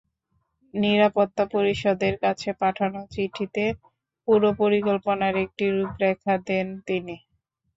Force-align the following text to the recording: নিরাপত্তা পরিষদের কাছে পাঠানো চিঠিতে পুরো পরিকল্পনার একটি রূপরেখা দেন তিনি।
নিরাপত্তা 0.73 1.43
পরিষদের 1.53 2.15
কাছে 2.23 2.49
পাঠানো 2.61 2.99
চিঠিতে 3.11 3.63
পুরো 4.27 4.49
পরিকল্পনার 4.61 5.35
একটি 5.45 5.65
রূপরেখা 5.75 6.33
দেন 6.47 6.67
তিনি। 6.87 7.15